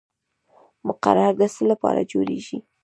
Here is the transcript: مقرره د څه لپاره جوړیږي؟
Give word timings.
مقرره 0.87 1.27
د 1.39 1.41
څه 1.53 1.63
لپاره 1.71 2.01
جوړیږي؟ 2.11 2.57